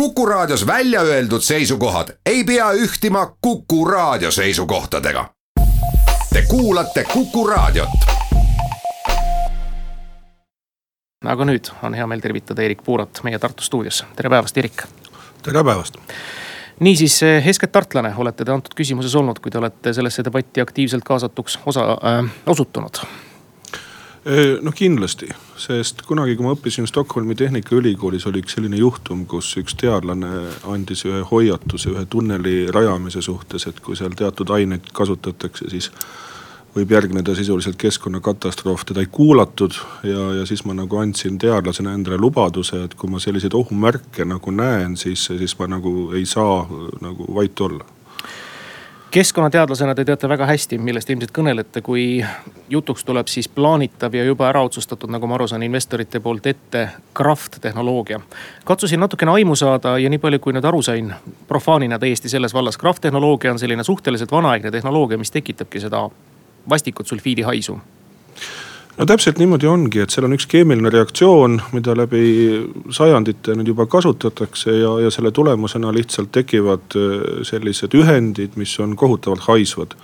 [0.00, 5.30] Kuku Raadios välja öeldud seisukohad ei pea ühtima Kuku Raadio seisukohtadega.
[6.32, 7.88] Te kuulate Kuku Raadiot.
[11.24, 14.84] aga nüüd on hea meel tervitada Erik Puurat meie Tartu stuudios, tere päevast, Erik.
[15.42, 15.96] tere päevast.
[16.80, 21.58] niisiis, eeskätt tartlane olete te antud küsimuses olnud, kui te olete sellesse debatti aktiivselt kaasatuks
[21.66, 23.00] osa äh, osutunud
[24.62, 25.28] noh, kindlasti,
[25.60, 30.30] sest kunagi, kui ma õppisin Stockholmi Tehnikaülikoolis, oli üks selline juhtum, kus üks teadlane
[30.72, 35.92] andis ühe hoiatuse ühe tunneli rajamise suhtes, et kui seal teatud aineid kasutatakse, siis
[36.76, 42.18] võib järgneda sisuliselt keskkonnakatastroof, teda ei kuulatud ja, ja siis ma nagu andsin teadlasena endale
[42.20, 46.64] lubaduse, et kui ma selliseid ohumärke nagu näen, siis, siis ma nagu ei saa
[47.00, 47.95] nagu vait olla
[49.16, 52.02] keskkonnateadlasena te teate väga hästi, millest ilmselt kõnelete, kui
[52.68, 56.82] jutuks tuleb siis plaanitav ja juba ära otsustatud, nagu ma aru saan, investorite poolt ette
[57.16, 58.20] kraft tehnoloogia.
[58.64, 61.14] katsusin natukene aimu saada ja nii palju, kui nüüd aru sain,
[61.48, 66.10] profaanina täiesti selles vallas, kraft tehnoloogia on selline suhteliselt vanaaegne tehnoloogia, mis tekitabki seda
[66.68, 67.80] vastikut sulfiidihaisu
[68.96, 72.22] no täpselt niimoodi ongi, et seal on üks keemiline reaktsioon, mida läbi
[72.94, 78.96] sajandite nüüd juba kasutatakse ja, ja selle tulemusena lihtsalt tekivad äh, sellised ühendid, mis on
[78.96, 79.98] kohutavalt haisvad.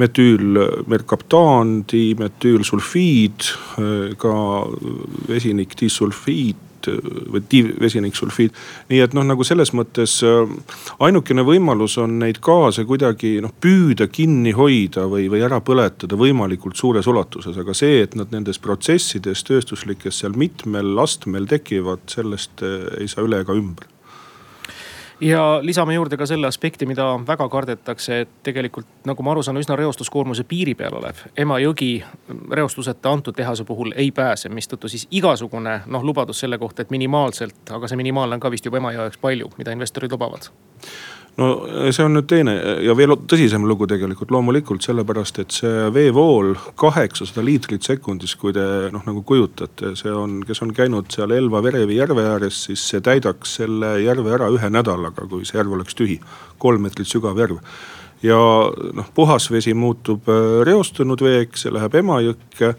[0.00, 4.32] metüülmerkaptaan, dimetüülsulfiid, äh, ka
[5.28, 8.56] vesinik disulfiid või diivesiniksulfiid.
[8.88, 10.54] nii et noh, nagu selles mõttes äh,
[11.00, 16.76] ainukene võimalus on neid gaase kuidagi noh püüda kinni hoida või, või ära põletada võimalikult
[16.76, 17.56] suures ulatuses.
[17.56, 23.26] aga see, et nad nendes protsessides tööstuslikes seal mitmel astmel tekivad, sellest äh, ei saa
[23.26, 23.88] üle ega ümber
[25.20, 29.60] ja lisame juurde ka selle aspekti, mida väga kardetakse, et tegelikult nagu ma aru saan,
[29.60, 31.92] üsna reostuskoormuse piiri peal olev Emajõgi
[32.50, 37.62] reostuseta antud tehase puhul ei pääse, mistõttu siis igasugune noh, lubadus selle kohta, et minimaalselt,
[37.70, 40.50] aga see minimaalne on ka vist juba Emajõe jaoks palju, mida investorid lubavad
[41.38, 41.48] no
[41.92, 47.44] see on nüüd teine ja veel tõsisem lugu tegelikult loomulikult sellepärast, et see veevool kaheksasada
[47.46, 52.26] liitrit sekundis, kui te noh nagu kujutate, see on, kes on käinud seal Elva-Verevi järve
[52.32, 56.20] ääres, siis see täidaks selle järve ära ühe nädalaga, kui see järv oleks tühi.
[56.58, 57.62] kolm meetrit sügav järv
[58.22, 58.36] ja
[58.94, 62.74] noh, puhas vesi muutub äh, reostunud veeks, see läheb Emajõkke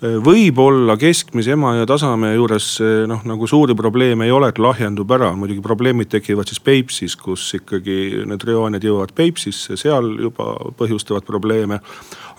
[0.00, 2.68] võib-olla keskmise Emajõe tasemel juures
[3.10, 5.34] noh, nagu suuri probleeme ei ole, et lahjendub ära.
[5.36, 11.80] muidugi probleemid tekivad siis Peipsis, kus ikkagi need reoained jõuavad Peipsisse, seal juba põhjustavad probleeme.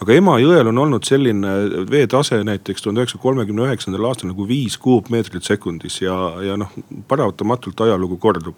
[0.01, 1.51] aga Emajõel on olnud selline
[1.91, 6.73] veetase näiteks tuhande üheksasaja kolmekümne üheksandal aastal nagu viis kuupmeetrit sekundis ja, ja noh,
[7.07, 8.57] paratamatult ajalugu kordub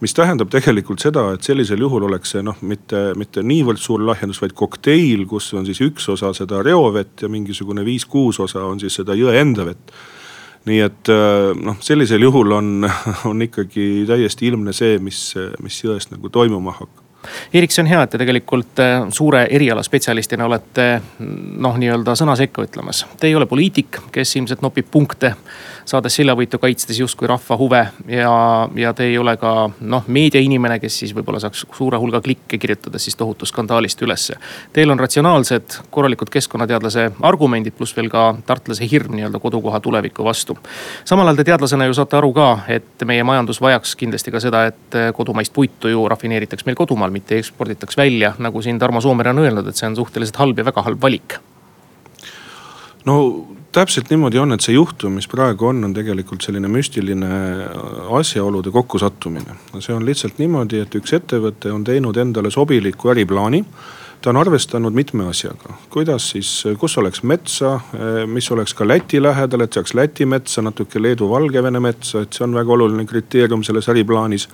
[0.00, 4.40] mis tähendab tegelikult seda, et sellisel juhul oleks see noh, mitte, mitte niivõrd suur lahjendus,
[4.42, 8.96] vaid kokteil, kus on siis üks osa seda reovett ja mingisugune viis-kuus osa on siis
[9.00, 9.94] seda jõe enda vett
[10.68, 12.88] nii et äh, noh, sellisel juhul on,
[13.30, 15.22] on ikkagi täiesti ilmne see, mis,
[15.64, 16.99] mis jõest nagu toimuma hakkab.
[17.54, 20.86] Erik, see on hea, et te tegelikult äh, suure erialaspetsialistina olete
[21.20, 23.04] noh, nii-öelda sõna sekka ütlemas.
[23.20, 25.34] Te ei ole poliitik, kes ilmselt nopib punkte
[25.90, 27.80] saades seljavõitu kaitstes justkui rahva huve.
[28.08, 28.32] ja,
[28.76, 33.04] ja te ei ole ka noh, meediainimene, kes siis võib-olla saaks suure hulga klikke kirjutades
[33.04, 34.36] siis tohutu skandaalist ülesse.
[34.72, 40.58] Teil on ratsionaalsed, korralikud keskkonnateadlase argumendid, pluss veel ka tartlase hirm nii-öelda kodukoha tuleviku vastu.
[41.04, 44.64] samal ajal te teadlasena ju saate aru ka, et meie majandus vajaks kindlasti ka seda,
[44.70, 48.34] et kodumaist puitu ju rafineeritaks meil kodumaal, mitte eksporditaks välja.
[48.38, 51.38] nagu siin Tarmo Soomere on öelnud, et see on suhteliselt halb ja väga halb valik
[53.04, 53.16] no
[53.72, 57.30] täpselt niimoodi on, et see juhtum, mis praegu on, on tegelikult selline müstiline
[58.18, 59.56] asjaolude kokkusattumine.
[59.78, 63.64] see on lihtsalt niimoodi, et üks ettevõte on teinud endale sobiliku äriplaani
[64.20, 67.78] ta on arvestanud mitme asjaga, kuidas siis, kus oleks metsa,
[68.28, 72.44] mis oleks ka Läti lähedal, et saaks Läti metsa, natuke Leedu, Valgevene metsa, et see
[72.44, 74.48] on väga oluline kriteerium selles äriplaanis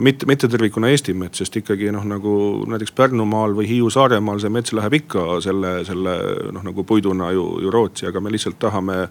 [0.00, 2.36] mitte, mitte tervikuna Eesti mets, sest ikkagi noh, nagu
[2.70, 6.16] näiteks Pärnumaal või Hiiu-Saaremaal see mets läheb ikka selle, selle
[6.52, 9.06] noh, nagu puiduna ju, ju Rootsi, aga me lihtsalt tahame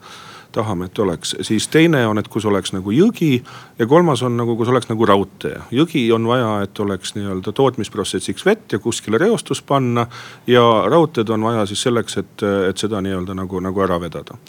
[0.56, 3.34] tahame, et oleks, siis teine on, et kus oleks nagu jõgi
[3.80, 5.58] ja kolmas on nagu, kus oleks nagu raudtee.
[5.76, 10.08] jõgi on vaja, et oleks nii-öelda tootmisprotsessiks vett ja kuskile reostus panna
[10.48, 14.40] ja raudteed on vaja siis selleks, et, et seda nii-öelda nagu, nagu ära vedada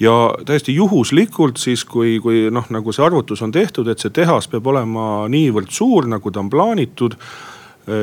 [0.00, 0.14] ja
[0.46, 4.66] täiesti juhuslikult siis, kui, kui noh, nagu see arvutus on tehtud, et see tehas peab
[4.66, 7.16] olema niivõrd suur, nagu ta on plaanitud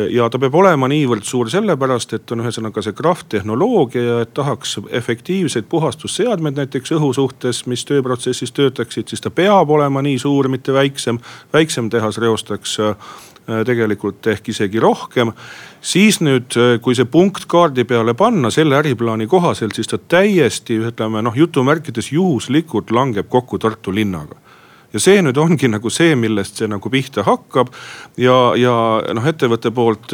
[0.09, 4.33] ja ta peab olema niivõrd suur sellepärast, et on ühesõnaga see kraft tehnoloogia ja et
[4.33, 10.49] tahaks efektiivseid puhastusseadmeid näiteks õhu suhtes, mis tööprotsessis töötaksid, siis ta peab olema nii suur,
[10.49, 11.21] mitte väiksem.
[11.53, 12.79] väiksem tehas reostaks
[13.45, 15.29] Äh, tegelikult ehk isegi rohkem.
[15.85, 20.79] Siis nüüd, äh, kui see punkt kaardi peale panna selle äriplaani kohaselt, siis ta täiesti
[20.89, 24.41] ütleme noh, jutumärkides juhuslikult langeb kokku Tartu linnaga
[24.95, 27.71] ja see nüüd ongi nagu see, millest see nagu pihta hakkab.
[28.17, 28.75] ja, ja
[29.13, 30.13] noh, ettevõtte poolt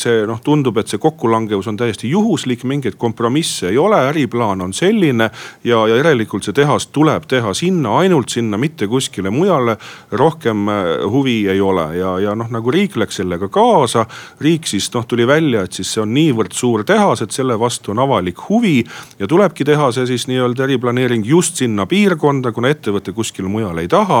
[0.00, 4.74] see noh, tundub, et see kokkulangevus on täiesti juhuslik, mingeid kompromisse ei ole, äriplaan on
[4.74, 5.30] selline.
[5.64, 9.76] ja, ja järelikult see tehas tuleb teha sinna, ainult sinna, mitte kuskile mujale.
[10.10, 10.66] rohkem
[11.10, 14.06] huvi ei ole ja, ja noh, nagu riik läks sellega kaasa.
[14.40, 17.94] riik siis noh, tuli välja, et siis see on niivõrd suur tehas, et selle vastu
[17.94, 18.82] on avalik huvi.
[19.18, 23.88] ja tulebki teha see siis nii-öelda eriplaneering just sinna piirkonda, kuna ettevõte kuskil mujal ei
[23.88, 24.15] taha.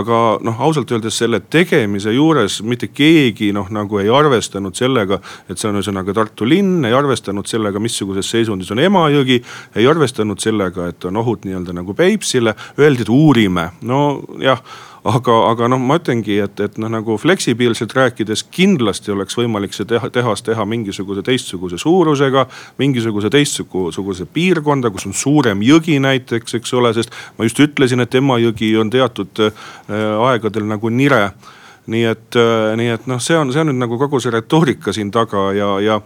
[0.00, 5.60] Aga noh, ausalt öeldes selle tegemise juures mitte keegi noh, nagu ei arvestanud sellega, et
[5.60, 9.42] see on ühesõnaga Tartu linn, ei arvestanud sellega, missuguses seisundis on Emajõgi.
[9.76, 14.62] ei arvestanud sellega, et on ohud nii-öelda nagu Peipsile, öeldi, et uurime, nojah
[15.04, 19.88] aga, aga noh, ma ütlengi, et, et noh, nagu fleksibiilselt rääkides kindlasti oleks võimalik see
[19.88, 22.46] teha, tehas teha mingisuguse teistsuguse suurusega.
[22.78, 28.14] mingisuguse teistsuguse piirkonda, kus on suurem jõgi näiteks, eks ole, sest ma just ütlesin, et
[28.14, 29.68] Emajõgi on teatud äh,
[30.30, 31.28] aegadel nagu nire
[31.86, 34.92] nii et, äh, nii et noh, see on, see on nüüd nagu kogu see retoorika
[34.96, 35.98] siin taga ja, ja,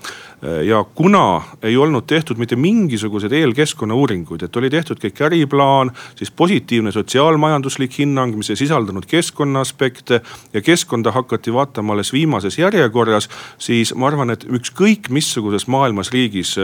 [0.43, 6.93] ja kuna ei olnud tehtud mitte mingisuguseid eelkeskkonnauuringuid, et oli tehtud kõik äriplaan, siis positiivne
[6.95, 10.21] sotsiaalmajanduslik hinnang, mis ei sisaldanud keskkonna aspekte.
[10.53, 16.57] ja keskkonda hakati vaatama alles viimases järjekorras, siis ma arvan, et ükskõik missuguses maailmas riigis,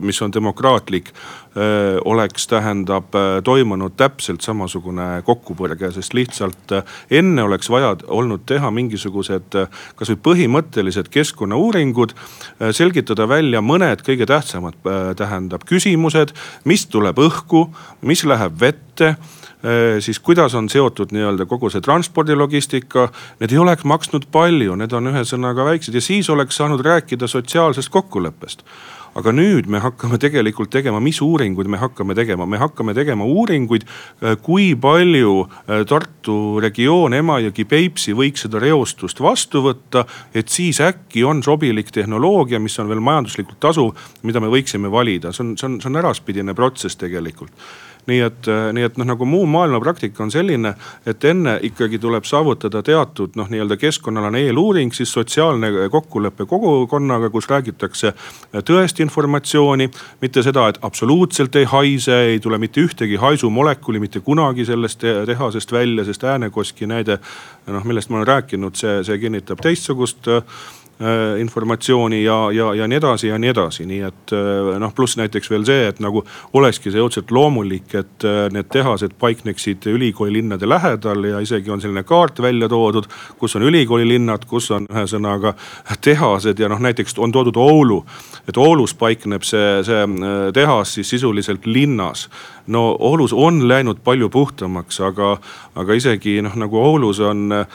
[0.00, 1.12] mis on demokraatlik
[2.04, 3.12] oleks, tähendab
[3.44, 6.72] toimunud täpselt samasugune kokkupõrge, sest lihtsalt
[7.10, 9.58] enne oleks vaja olnud teha mingisugused
[9.96, 12.14] kasvõi põhimõttelised keskkonnauuringud.
[12.72, 14.78] selgitada välja mõned kõige tähtsamad,
[15.16, 16.32] tähendab küsimused,
[16.64, 17.68] mis tuleb õhku,
[18.02, 19.16] mis läheb vette
[20.00, 23.04] siis kuidas on seotud nii-öelda kogu see transpordilogistika.
[23.38, 27.92] Need ei oleks maksnud palju, need on ühesõnaga väiksed ja siis oleks saanud rääkida sotsiaalsest
[27.94, 28.66] kokkuleppest
[29.18, 33.84] aga nüüd me hakkame tegelikult tegema, mis uuringuid me hakkame tegema, me hakkame tegema uuringuid,
[34.22, 40.06] äh, kui palju äh, Tartu regioon, Emajõgi, Peipsi võiks seda reostust vastu võtta.
[40.34, 45.32] et siis äkki on sobilik tehnoloogia, mis on veel majanduslikult tasuv, mida me võiksime valida,
[45.32, 47.52] see on, see on, see on äraspidine protsess tegelikult
[48.06, 50.74] nii et, äh, nii et noh, nagu muu maailma praktika on selline,
[51.06, 57.48] et enne ikkagi tuleb saavutada teatud noh, nii-öelda keskkonnaalane eeluuring, siis sotsiaalne kokkulepe kogukonnaga, kus
[57.50, 58.12] räägitakse
[58.66, 59.90] tõest informatsiooni.
[60.20, 65.72] mitte seda, et absoluutselt ei haise, ei tule mitte ühtegi haisumolekuli mitte kunagi sellest tehasest
[65.72, 67.18] välja, sest äänekoski näide
[67.66, 70.28] noh, millest ma olen rääkinud, see, see kinnitab teistsugust
[71.40, 75.50] informatsiooni ja, ja, ja nii edasi ja nii edasi, nii et äh, noh, pluss näiteks
[75.50, 76.22] veel see, et nagu
[76.58, 81.82] olekski see õudselt loomulik, et äh, need tehased paikneksid ülikooli linnade lähedal ja isegi on
[81.82, 83.08] selline kaart välja toodud.
[83.38, 85.54] kus on ülikooli linnad, kus on ühesõnaga
[86.00, 88.04] tehased ja noh, näiteks on toodud Oulu.
[88.48, 90.06] et Oulus paikneb see, see
[90.54, 92.28] tehas siis sisuliselt linnas
[92.66, 95.36] no Oulus on läinud palju puhtamaks, aga,
[95.74, 97.66] aga isegi noh, nagu Oulus on äh,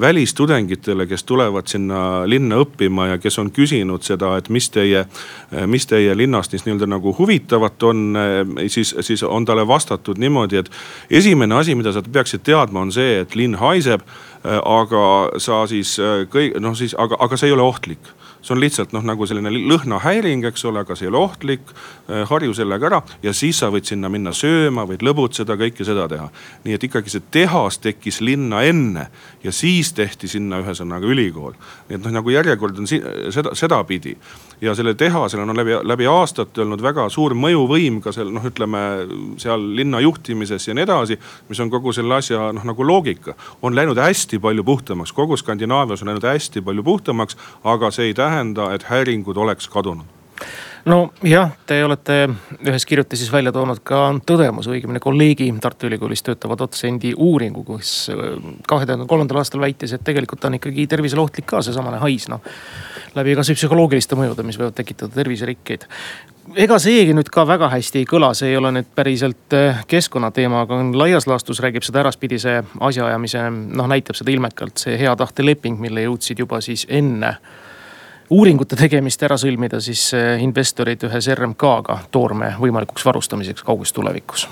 [0.00, 5.66] välistudengitele, kes tulevad sinna linna õppima ja kes on küsinud seda, et mis teie, äh,
[5.66, 10.62] mis teie linnast siis nii-öelda nagu huvitavat on, äh, siis, siis on talle vastatud niimoodi,
[10.62, 10.70] et
[11.10, 14.04] esimene asi, mida sa peaksid teadma, on see, et linn haiseb
[14.46, 15.06] aga
[15.42, 15.96] sa siis
[16.30, 18.12] kõik noh, siis aga, aga see ei ole ohtlik
[18.46, 21.72] see on lihtsalt noh, nagu selline lõhnahäiring, eks ole, aga see ei ole ohtlik.
[22.06, 26.06] Äh, harju sellega ära ja siis sa võid sinna minna sööma, võid lõbutseda, kõike seda
[26.10, 26.28] teha.
[26.64, 29.08] nii et ikkagi see tehas tekkis linna enne
[29.42, 31.56] ja siis tehti sinna ühesõnaga ülikool.
[31.88, 34.16] nii et noh, nagu järjekord on seda, sedapidi
[34.60, 38.82] ja selle tehasel on läbi, läbi aastate olnud väga suur mõjuvõim ka seal noh, ütleme
[39.40, 41.18] seal linna juhtimises ja nii edasi.
[41.48, 46.02] mis on kogu selle asja noh, nagu loogika, on läinud hästi palju puhtamaks, kogu Skandinaavias
[46.02, 50.16] on läinud hästi palju puhtamaks, aga see ei tähenda, et häiringud oleks kadunud
[50.86, 52.16] nojah, te olete
[52.66, 58.36] ühes kirjutises välja toonud ka tõdemuse, õigemini kolleegi Tartu Ülikoolis töötava dotsendi uuringu, kus äh,
[58.68, 62.44] kahe tuhande kolmandal aastal väitis, et tegelikult on ikkagi tervisele ohtlik ka seesamane hais, noh.
[63.14, 65.86] Läbi kasvõi psühholoogiliste mõjude, mis võivad tekitada terviserikkeid.
[66.56, 70.62] Ega seegi nüüd ka väga hästi ei kõla, see ei ole nüüd päriselt äh, keskkonnateema,
[70.66, 75.80] aga laias laastus räägib seda äraspidise asjaajamise, noh näitab seda ilmekalt see hea tahte leping,
[75.82, 77.36] mille jõudsid juba siis enne
[78.30, 84.48] uuringute tegemist ära sõlmida siis eh, investorid ühes RMK-ga toorme võimalikuks varustamiseks kauges tulevikus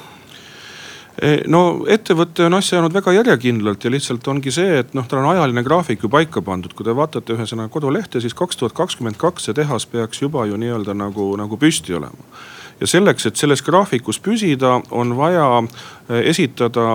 [1.47, 5.31] no ettevõte on asja ajanud väga järjekindlalt ja lihtsalt ongi see, et noh, tal on
[5.31, 9.47] ajaline graafik ju paika pandud, kui te vaatate ühesõnaga kodulehte, siis kaks tuhat kakskümmend kaks
[9.49, 12.35] see tehas peaks juba ju nii-öelda nagu, nagu püsti olema.
[12.81, 16.87] Ja selleks, et selles graafikus püsida, on vaja eh, esitada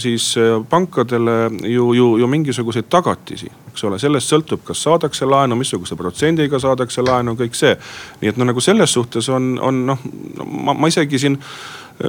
[0.00, 5.58] siis eh, pankadele ju, ju, ju mingisuguseid tagatisi, eks ole, sellest sõltub, kas saadakse laenu,
[5.60, 7.76] missuguse protsendiga saadakse laenu, kõik see.
[8.22, 10.06] nii et no nagu selles suhtes on, on noh,
[10.40, 11.36] ma, ma isegi siin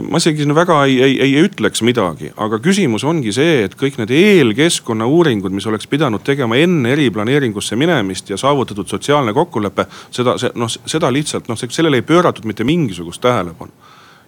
[0.03, 4.00] ma isegi siin väga ei, ei, ei ütleks midagi, aga küsimus ongi see, et kõik
[4.01, 9.88] need eelkeskkonna uuringud, mis oleks pidanud tegema enne eriplaneeringusse minemist ja saavutatud sotsiaalne kokkulepe.
[10.12, 13.72] seda, see noh, seda lihtsalt noh, sellele ei pööratud mitte mingisugust tähelepanu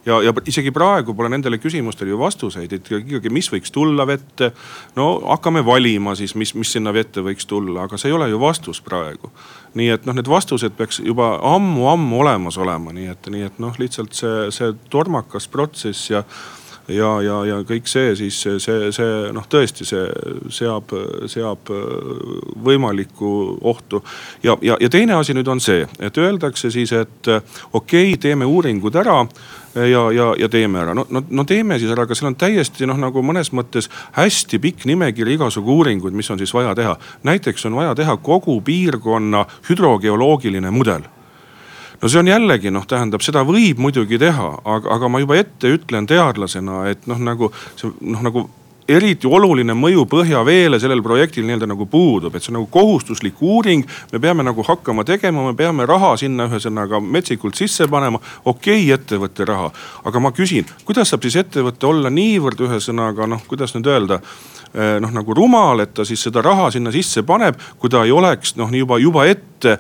[0.05, 4.51] ja, ja isegi praegu pole nendele küsimustele ju vastuseid, et ikkagi, mis võiks tulla vette.
[4.95, 8.39] no hakkame valima siis, mis, mis sinna vette võiks tulla, aga see ei ole ju
[8.41, 9.31] vastus praegu.
[9.77, 13.75] Nii et noh, need vastused peaks juba ammu-ammu olemas olema, nii et, nii et noh,
[13.81, 16.23] lihtsalt see, see tormakas protsess ja
[16.89, 20.05] ja, ja, ja kõik see siis see, see noh, tõesti see
[20.53, 20.93] seab,
[21.29, 21.71] seab
[22.65, 23.31] võimalikku
[23.61, 24.03] ohtu.
[24.43, 27.31] ja, ja, ja teine asi nüüd on see, et öeldakse siis, et
[27.73, 29.21] okei okay,, teeme uuringud ära
[29.75, 30.93] ja, ja, ja teeme ära.
[30.93, 34.59] no, no, no teeme siis ära, aga seal on täiesti noh, nagu mõnes mõttes hästi
[34.61, 36.97] pikk nimekiri igasugu uuringuid, mis on siis vaja teha.
[37.23, 41.07] näiteks on vaja teha kogu piirkonna hüdrogeoloogiline mudel
[42.01, 45.73] no see on jällegi noh, tähendab seda võib muidugi teha, aga, aga ma juba ette
[45.75, 48.47] ütlen teadlasena, et noh, nagu see noh, nagu
[48.89, 53.85] eriti oluline mõju põhjaveele sellel projektil nii-öelda nagu puudub, et see on nagu kohustuslik uuring.
[54.11, 58.19] me peame nagu hakkama tegema, me peame raha sinna ühesõnaga metsikult sisse panema.
[58.45, 59.71] okei okay,, ettevõtte raha,
[60.03, 64.21] aga ma küsin, kuidas saab siis ettevõte olla niivõrd ühesõnaga noh, kuidas nüüd öelda
[64.73, 68.11] eh, noh, nagu rumal, et ta siis seda raha sinna sisse paneb, kui ta ei
[68.11, 69.77] oleks noh, juba, juba ette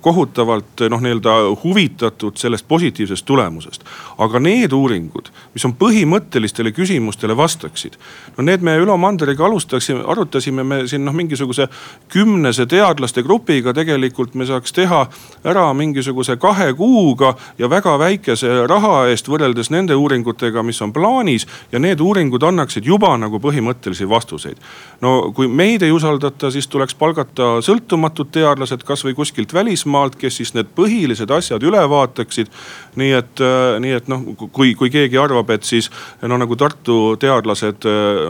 [0.00, 3.84] kohutavalt noh, nii-öelda huvitatud sellest positiivsest tulemusest.
[4.18, 7.96] aga need uuringud, mis on põhimõttelistele küsimustele vastaksid,
[8.36, 11.68] no need me Ülo Manderiga alustaksime, arutasime me siin noh, mingisuguse
[12.12, 15.02] kümnese teadlaste grupiga tegelikult me saaks teha
[15.44, 21.46] ära mingisuguse kahe kuuga ja väga väikese raha eest võrreldes nende uuringutega, mis on plaanis.
[21.72, 24.56] ja need uuringud annaksid juba nagu põhimõttelisi vastuseid.
[25.00, 30.54] no kui meid ei usaldata, siis tuleks palgata sõltumatud teadlased, kasvõi kuskilt välismaalt, kes siis
[30.54, 32.48] need põhilised asjad üle vaataksid.
[32.96, 33.44] nii et,
[33.80, 35.90] nii et noh, kui, kui keegi arvab, et siis
[36.22, 37.86] no nagu Tartu teadlased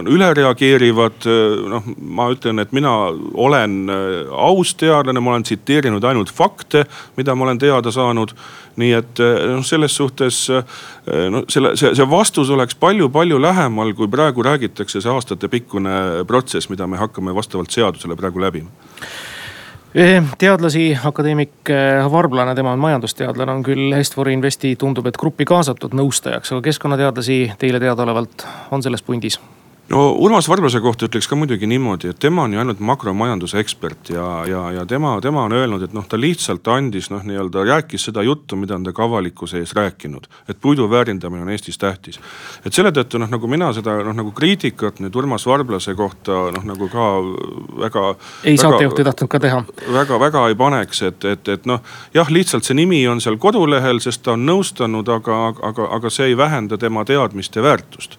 [0.09, 1.26] üle reageerivad.
[1.73, 2.92] noh, ma ütlen, et mina
[3.35, 6.85] olen äh, aus teadlane, ma olen tsiteerinud ainult fakte,
[7.16, 8.35] mida ma olen teada saanud.
[8.76, 10.62] nii et äh, noh, selles suhtes äh,
[11.31, 16.87] no selle, see, see vastus oleks palju-palju lähemal, kui praegu räägitakse, see aastatepikkune protsess, mida
[16.87, 18.73] me hakkame vastavalt seadusele praegu läbima
[20.38, 21.68] teadlasi, akadeemik
[22.11, 27.40] Varblane, tema on majandusteadlane, on küll Est-For Investi, tundub, et gruppi kaasatud nõustajaks, aga keskkonnateadlasi
[27.61, 29.38] teile teadaolevalt on selles pundis
[29.89, 34.12] no Urmas Varblase kohta ütleks ka muidugi niimoodi, et tema on ju ainult makromajanduse ekspert
[34.15, 38.07] ja, ja, ja tema, tema on öelnud, et noh, ta lihtsalt andis noh, nii-öelda rääkis
[38.09, 40.29] seda juttu, mida on ta ka avalikkuse ees rääkinud.
[40.49, 42.21] et puidu väärindamine on Eestis tähtis.
[42.67, 46.65] et selle tõttu noh, nagu mina seda noh, nagu kriitikat nüüd Urmas Varblase kohta noh,
[46.65, 47.09] nagu ka
[47.85, 48.15] väga.
[48.45, 49.65] ei saatejuht ei tahtnud ka teha.
[49.93, 51.83] väga-väga ei paneks, et, et, et noh,
[52.15, 56.33] jah, lihtsalt see nimi on seal kodulehel, sest ta on nõustanud, aga, aga, aga see
[56.33, 58.19] ei vähenda tema teadmiste väärtust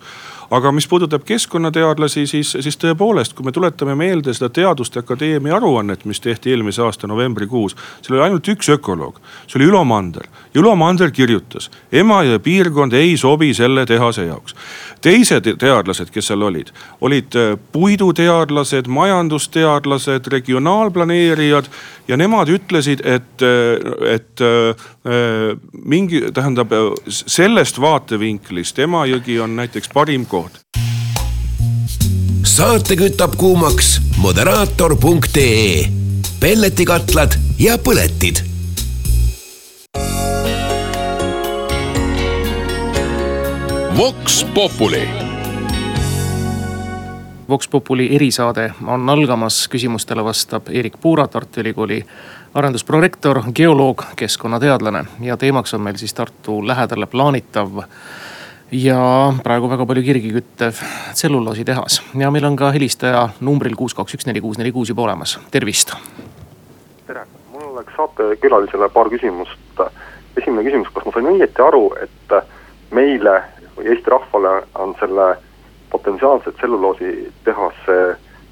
[0.51, 6.05] aga mis puudutab keskkonnateadlasi, siis, siis tõepoolest, kui me tuletame meelde seda Teaduste Akadeemia aruannet,
[6.05, 7.75] mis tehti eelmise aasta novembrikuus.
[8.01, 10.27] seal oli ainult üks ökoloog, see oli Ülo Mander.
[10.55, 14.55] Ülo Mander kirjutas, Emajõe piirkond ei sobi selle tehase jaoks.
[15.01, 16.71] teised teadlased, kes seal olid,
[17.01, 21.67] olid äh, puiduteadlased, majandusteadlased, regionaalplaneerijad
[22.07, 24.75] ja nemad ütlesid, et, äh, et äh,
[25.83, 26.71] mingi, tähendab
[27.07, 30.63] sellest vaatevinklist Emajõgi on näiteks parim koht
[32.53, 35.85] saate kütab kuumaks moderaator.ee
[36.39, 38.43] pelletikatlad ja põletid.
[43.97, 45.09] Vox Populi.
[47.49, 52.03] Vox Populi erisaade on algamas, küsimustele vastab Eerik Puura, Tartu Ülikooli
[52.53, 57.87] arendusprorektor, geoloog, keskkonnateadlane ja teemaks on meil siis Tartu lähedale plaanitav
[58.73, 60.79] ja praegu väga palju kirgi küttev
[61.13, 65.05] tselluloositehas ja meil on ka helistaja numbril kuus, kaks, üks, neli, kuus, neli, kuus juba
[65.05, 65.93] olemas, tervist.
[67.07, 69.59] tere, mul oleks saatekülalisele paar küsimust.
[70.37, 72.37] esimene küsimus, kas ma sain õieti aru, et
[72.91, 73.41] meile
[73.77, 75.35] või Eesti rahvale on selle
[75.91, 77.97] potentsiaalse tselluloositehase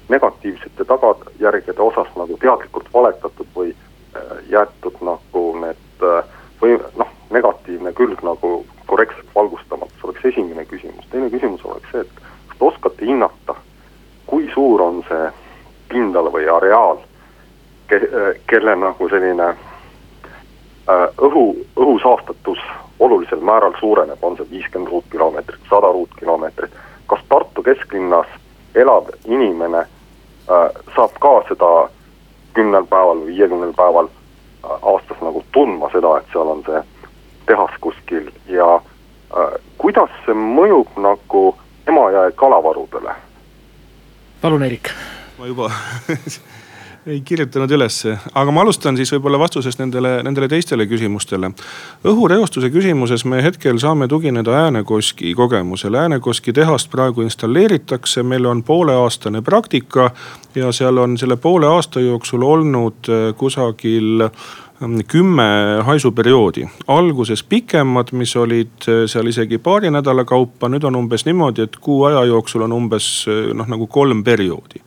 [0.08, 6.30] negatiivsete tagajärgede osas nagu teadlikult valetatud või äh, jäetud nagu need äh,
[6.62, 9.91] või noh, negatiivne külg nagu korrektselt valgustamata, see
[10.22, 11.04] oleks esimene küsimus.
[11.10, 12.08] teine küsimus oleks see, et
[12.48, 13.54] kas te oskate hinnata,
[14.26, 15.30] kui suur on see
[15.88, 16.98] pindala või areaal,
[17.88, 22.58] ke-, kelle nagu selline äh, õhu, õhusaastatus
[22.98, 26.72] olulisel määral suureneb, on see viiskümmend ruutkilomeetrit, sada ruutkilomeetrit.
[27.06, 28.26] kas Tartu kesklinnas
[28.74, 31.88] elav inimene äh, saab ka seda
[32.54, 36.82] kümnel päeval või viiekümnel päeval äh, aastas nagu tundma seda, et seal on see
[37.46, 38.80] tehas kuskil ja
[39.78, 41.52] kuidas see mõjub nagu
[41.82, 43.14] Emajõe kalavarudele?
[44.42, 44.92] palun, Eerik.
[45.38, 45.70] ma juba
[47.06, 51.50] ei kirjutanud ülesse, aga ma alustan siis võib-olla vastusest nendele, nendele teistele küsimustele.
[52.06, 55.98] õhureostuse küsimuses me hetkel saame tugineda Äänekoski kogemusele.
[55.98, 60.10] Äänekoski tehast praegu installeeritakse, meil on pooleaastane praktika
[60.54, 64.28] ja seal on selle poole aasta jooksul olnud äh, kusagil
[64.80, 65.50] mm, kümme
[65.82, 66.68] haisuperioodi.
[66.86, 71.76] alguses pikemad, mis olid äh, seal isegi paari nädala kaupa, nüüd on umbes niimoodi, et
[71.76, 74.86] kuu aja jooksul on umbes äh, noh, nagu kolm perioodi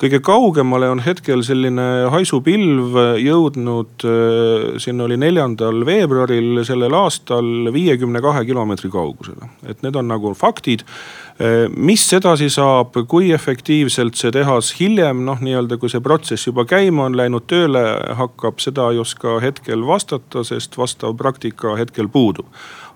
[0.00, 8.22] kõige kaugemale on hetkel selline haisupilv jõudnud, äh, siin oli neljandal veebruaril sellel aastal viiekümne
[8.22, 9.50] kahe kilomeetri kaugusele.
[9.68, 10.84] et need on nagu faktid.
[11.40, 16.64] Äh, mis edasi saab, kui efektiivselt see tehas hiljem noh, nii-öelda kui see protsess juba
[16.64, 17.82] käima on läinud, tööle
[18.18, 22.46] hakkab, seda ei oska hetkel vastata, sest vastav praktika hetkel puudub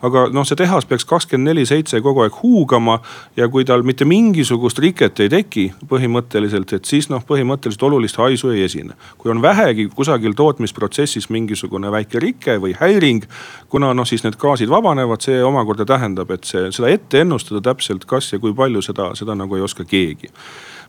[0.02, 2.98] aga noh, see tehas peaks kakskümmend neli seitse kogu aeg huugama.
[3.36, 8.50] ja kui tal mitte mingisugust riket ei teki põhimõtteliselt, et siis noh, põhimõtteliselt olulist haisu
[8.50, 8.94] ei esine.
[9.18, 13.24] kui on vähegi kusagil tootmisprotsessis mingisugune väike rike või häiring,
[13.68, 18.04] kuna noh, siis need gaasid vabanevad, see omakorda tähendab, et see, seda ette ennustada täpselt,
[18.04, 20.32] kas ja kui palju seda, seda nagu ei oska keegi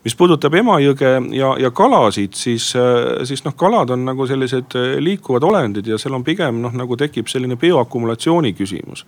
[0.07, 4.93] mis puudutab Emajõge ja, ja kalasid, siis, äh, siis noh, kalad on nagu sellised äh,
[5.03, 9.03] liikuvad olendid ja seal on pigem noh, nagu tekib selline bioakumulatsiooni küsimus.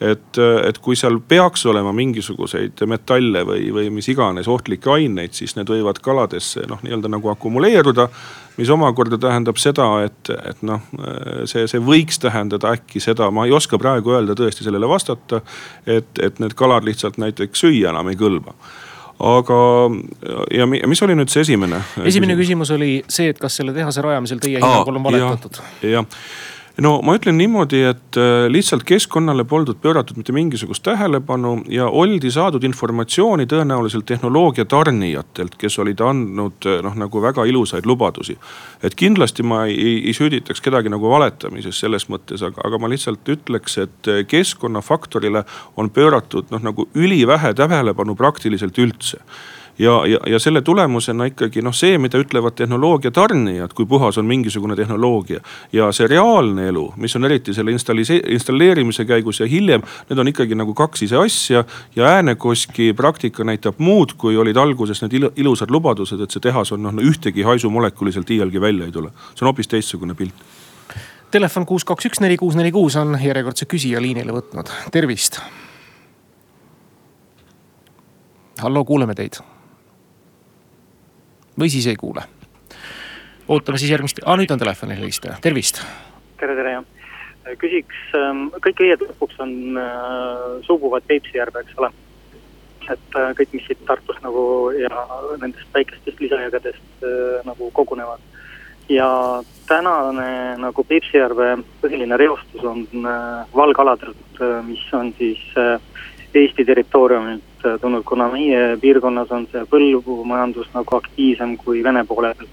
[0.00, 5.34] et, äh, et kui seal peaks olema mingisuguseid metalle või, või mis iganes ohtlikke aineid,
[5.34, 8.08] siis need võivad kaladesse noh, nii-öelda nagu akumuleeruda
[8.54, 10.82] mis omakorda tähendab seda, et, et noh,
[11.50, 15.42] see, see võiks tähendada äkki seda, ma ei oska praegu öelda tõesti sellele vastata.
[15.86, 18.54] et, et need kalad lihtsalt näiteks süüa enam ei kõlba
[19.24, 19.58] aga,
[20.52, 21.80] ja mis oli nüüd see esimene?
[22.04, 25.62] esimene küsimus oli see, et kas selle tehase rajamisel teie hinnangul on valetatud?
[25.82, 26.04] jah
[26.82, 32.30] no ma ütlen niimoodi, et äh, lihtsalt keskkonnale poldud pööratud mitte mingisugust tähelepanu ja oldi
[32.34, 38.38] saadud informatsiooni tõenäoliselt tehnoloogia tarnijatelt, kes olid andnud äh, noh, nagu väga ilusaid lubadusi.
[38.82, 43.28] et kindlasti ma ei, ei süüditaks kedagi nagu valetamises selles mõttes, aga, aga ma lihtsalt
[43.28, 45.44] ütleks, et äh, keskkonnafaktorile
[45.76, 49.22] on pööratud noh, nagu ülivähe tähelepanu praktiliselt üldse
[49.78, 54.26] ja, ja, ja selle tulemusena ikkagi noh, see, mida ütlevad tehnoloogia tarnijad, kui puhas on
[54.26, 55.40] mingisugune tehnoloogia.
[55.72, 60.54] ja see reaalne elu, mis on eriti selle installeerimise käigus ja hiljem, need on ikkagi
[60.54, 61.64] nagu kaks ise asja.
[61.96, 66.82] ja Äänekoski praktika näitab muud, kui olid alguses need ilusad lubadused, et see tehas on
[66.82, 69.10] noh ühtegi haisumolekuliselt iialgi välja ei tule.
[69.34, 70.34] see on hoopis teistsugune pilt
[71.34, 75.40] telefon kuus, kaks, üks, neli, kuus, neli, kuus on järjekordse küsija liinile võtnud, tervist.
[78.62, 79.42] hallo, kuuleme teid
[81.58, 82.22] või siis ei kuule.
[83.48, 85.82] ootame siis järgmist, aa nüüd on telefonil helistaja, tervist.
[86.40, 86.84] tere, tere jah.
[87.60, 91.90] küsiks, ähm, kõik õied lõpuks on äh,, suubuvad Peipsi järve, eks ole.
[92.90, 95.06] et äh, kõik, mis siit Tartust nagu ja
[95.40, 98.20] nendest väikestest lisajõgedest äh, nagu kogunevad.
[98.88, 105.80] ja tänane nagu Peipsi järve põhiline reostus on äh, valgaladelt äh,, mis on siis äh,
[106.34, 112.48] Eesti territooriumilt tulnud, kuna meie piirkonnas on see põllumajandus nagu aktiivsem kui Vene poole peal.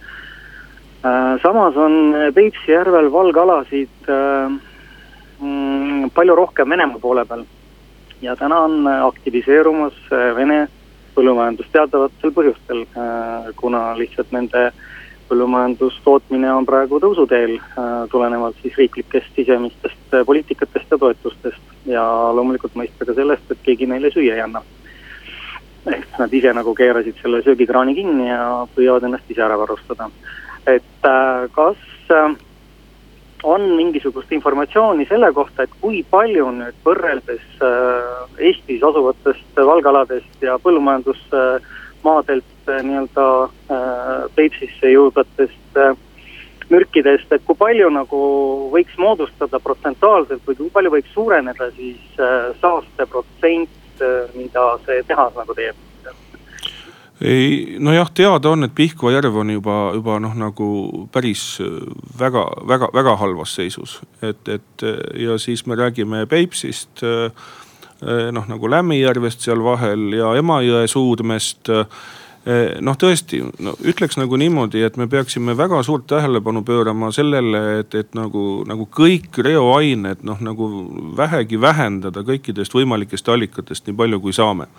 [1.06, 4.52] Äh, samas on Peipsi järvel valgalasid äh,
[5.40, 7.46] mm, palju rohkem Venemaa poole peal.
[8.22, 9.98] ja täna on aktiviseerumas
[10.36, 10.68] Vene
[11.16, 12.86] põllumajandus teatavatel põhjustel,
[13.60, 14.70] kuna lihtsalt nende
[15.32, 17.58] põllumajandustootmine on praegu tõusuteel,
[18.12, 21.76] tulenevalt siis riiklikest sisemistest poliitikatest ja toetustest.
[21.86, 22.04] ja
[22.36, 24.62] loomulikult mõista ka sellest, et keegi neile süüa ei anna
[25.90, 30.10] ehk nad ise nagu keerasid selle söögikraani kinni ja püüavad ennast ise ära varustada.
[30.68, 31.78] et äh, kas
[32.14, 32.36] äh,
[33.44, 40.60] on mingisugust informatsiooni selle kohta, et kui palju nüüd võrreldes äh, Eestis asuvatest valgaladest ja
[40.62, 43.26] põllumajandusmaadelt nii-öelda
[44.36, 45.80] Peipsisse jõudvatest
[46.70, 48.22] mürkidest, et kui palju nagu
[48.72, 52.22] võiks moodustada protsentuaalselt või kui palju võiks suureneda siis
[52.62, 53.81] saasteprotsent
[54.36, 55.76] mida see tehas nagu teeb?
[57.22, 60.70] ei, nojah, teada on, et Pihkva järv on juba, juba noh, nagu
[61.14, 61.76] päris äh,
[62.20, 64.00] väga, väga, väga halvas seisus.
[64.22, 67.06] et, et äh, ja siis me räägime Peipsist,
[68.32, 71.70] noh nagu Lämmijärvest seal vahel ja Emajõe suudmest
[72.82, 77.94] noh, tõesti no, ütleks nagu niimoodi, et me peaksime väga suurt tähelepanu pöörama sellele, et,
[77.96, 80.72] et nagu, nagu kõik reoained noh, nagu
[81.18, 84.70] vähegi vähendada kõikidest võimalikest allikatest nii palju kui saame.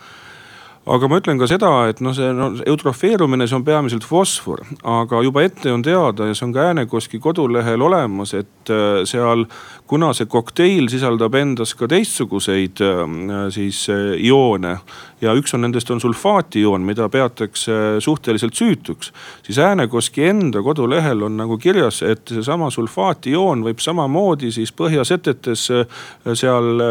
[0.82, 5.20] Aga ma ütlen ka seda, et noh, see no, eutrofeerumine, see on peamiselt fosfor, aga
[5.22, 9.46] juba ette on teada ja see on ka Äänekoski kodulehel olemas, et äh, seal,
[9.92, 13.02] kuna see kokteil sisaldab endas ka teistsuguseid äh,
[13.52, 14.78] siis äh, ioone
[15.22, 19.12] ja üks on nendest on sulfaatioon, mida peatakse suhteliselt süütuks.
[19.42, 25.68] siis Äänekoski enda kodulehel on nagu kirjas, et seesama sulfaatioon võib samamoodi siis põhjasetetes
[26.34, 26.82] seal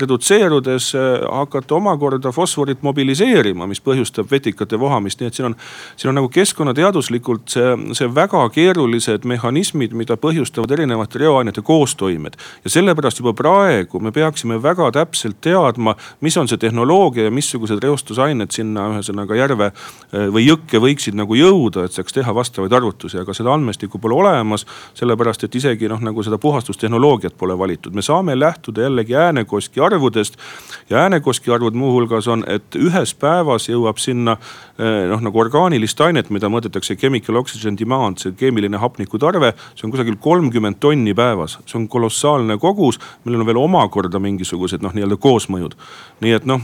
[0.00, 0.88] redutseerudes
[1.30, 5.56] hakata omakorda fosforit mobiliseerima, mis põhjustab vetikate vohamist, nii et siin on,
[5.96, 12.34] siin on nagu keskkonnateaduslikult see, see väga keerulised mehhanismid, mida põhjustavad erinevate reoainete koostoimed.
[12.64, 17.80] Ja sellepärast juba praegu me peaksime väga täpselt teadma, mis on see tehnoloogia ja missugused
[17.82, 23.18] reostusained sinna ühesõnaga järve eh, või jõkke võiksid nagu jõuda, et saaks teha vastavaid arvutusi,
[23.20, 24.66] aga seda andmestikku pole olemas.
[24.94, 30.36] sellepärast, et isegi noh, nagu seda puhastustehnoloogiat pole valitud, me saame lähtuda jällegi äänekoski arvudest.
[30.90, 34.36] ja äänekoski arvud muuhulgas on, et ühes päevas jõuab sinna
[34.78, 39.54] eh, noh nagu orgaanilist ainet, mida mõõdetakse chemical oxygen demand, see keemiline hapnikutarve.
[39.74, 42.25] see on kusagil kolmkümmend tonni päevas, see on kolossaalne
[42.62, 45.78] kogus, millel on veel omakorda mingisugused noh, nii-öelda koosmõjud.
[46.24, 46.62] nii et noh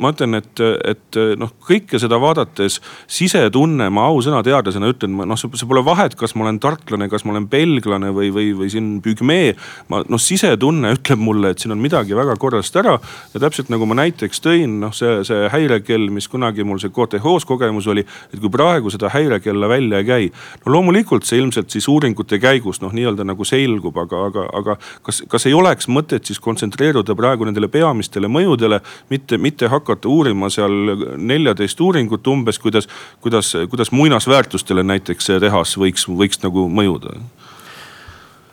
[0.00, 2.80] ma ütlen, et, et noh, kõike seda vaadates
[3.10, 7.34] sisetunne, ma ausõna teadlasena ütlen, noh, see pole vahet, kas ma olen tartlane, kas ma
[7.34, 9.54] olen belglane või, või, või siin pügmee.
[9.88, 12.98] ma noh, sisetunne ütleb mulle, et siin on midagi väga korrast ära.
[13.34, 17.46] ja täpselt nagu ma näiteks tõin, noh see, see häirekell, mis kunagi mul see KTH-s
[17.46, 18.04] kogemus oli.
[18.32, 20.30] et kui praegu seda häirekella välja ei käi.
[20.66, 25.22] no loomulikult see ilmselt siis uuringute käigus noh, nii-öelda nagu selgub, aga, aga, aga kas,
[25.28, 28.80] kas ei oleks mõtet siis kontsentreeruda praegu nendele peamistele mõjudele,
[29.10, 30.72] mitte, mitte hakata hakata uurima seal
[31.16, 32.88] neljateist uuringut umbes, kuidas,
[33.20, 37.18] kuidas, kuidas muinasväärtustele näiteks see tehas võiks, võiks nagu mõjuda.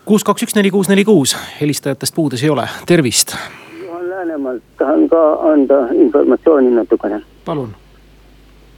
[0.05, 3.35] kuus, kaks, üks, neli, kuus, neli, kuus, helistajatest puudusi ei ole, tervist.
[3.79, 7.23] Juhan Läänemaalt tahan ka anda informatsiooni natukene.
[7.45, 7.73] palun.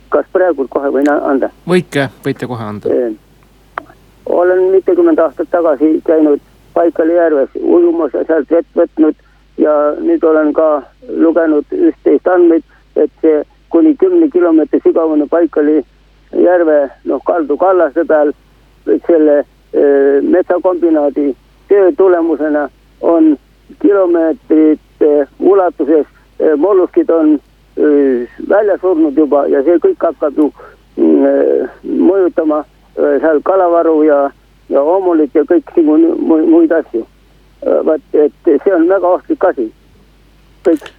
[0.09, 1.49] kas praegu kohe võin anda?
[1.67, 2.89] võite, võite kohe anda.
[4.25, 6.39] olen mitukümmend aastat tagasi käinud
[6.73, 9.15] Paikali järves ujumas ja sealt vett võtnud
[9.57, 12.63] ja nüüd olen ka lugenud üht-teist andmeid,
[12.95, 15.83] et see kuni kümne kilomeetri sügavune Paikali
[16.43, 18.33] järve noh, kaldu kallaste peal.
[19.07, 19.37] Selle
[19.73, 19.83] e,
[20.21, 21.33] metsakombinaadi
[21.69, 22.67] töö tulemusena
[23.01, 23.37] on
[23.81, 26.05] kilomeetrite ulatuses
[26.39, 27.39] e, molluskid on
[27.77, 27.87] e,
[28.49, 30.49] välja surnud juba ja see kõik hakkab ju
[30.97, 31.71] mm,
[32.03, 32.63] mõjutama
[32.93, 34.19] seal kalavaru ja,
[34.69, 37.07] ja oomulit ja kõiki muid asju.
[37.87, 39.69] Vot, et see on väga ohtlik asi,
[40.67, 40.91] kõik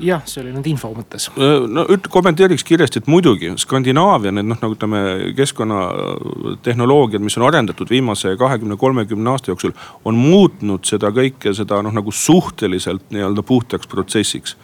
[0.00, 1.28] jah, see oli nüüd info mõttes.
[1.36, 7.90] No üt-, kommenteeriks kiiresti, et muidugi Skandinaavia need noh, nagu ütleme keskkonnatehnoloogiad, mis on arendatud
[7.90, 9.74] viimase kahekümne, kolmekümne aasta jooksul.
[10.04, 14.56] on muutnud seda kõike, seda noh nagu suhteliselt nii-öelda puhtaks protsessiks.